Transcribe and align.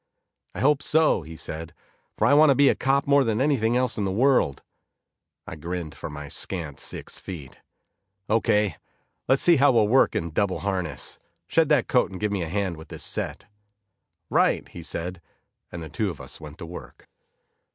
"I 0.55 0.61
hope 0.61 0.81
so," 0.81 1.21
he 1.21 1.37
said, 1.37 1.75
"for 2.17 2.25
I 2.25 2.33
want 2.33 2.49
to 2.49 2.55
be 2.55 2.69
a 2.69 2.73
cop 2.75 3.05
more 3.05 3.23
than 3.23 3.39
anything 3.39 3.77
else 3.77 3.99
in 3.99 4.03
the 4.03 4.11
world." 4.11 4.63
I 5.45 5.55
grinned 5.55 5.93
from 5.93 6.13
my 6.13 6.27
scant 6.27 6.79
six 6.79 7.19
feet. 7.19 7.59
"Okay, 8.27 8.77
let's 9.27 9.43
see 9.43 9.57
how 9.57 9.71
we'll 9.71 9.87
work 9.87 10.15
in 10.15 10.31
double 10.31 10.61
harness. 10.61 11.19
Shed 11.45 11.69
that 11.69 11.87
coat, 11.87 12.09
and 12.09 12.19
give 12.19 12.31
me 12.31 12.41
a 12.41 12.49
hand 12.49 12.77
with 12.77 12.87
this 12.87 13.03
set." 13.03 13.45
"Right," 14.31 14.67
he 14.69 14.81
said, 14.81 15.21
and 15.71 15.83
the 15.83 15.87
two 15.89 16.09
of 16.09 16.19
us 16.19 16.41
went 16.41 16.57
to 16.57 16.65
work. 16.65 17.07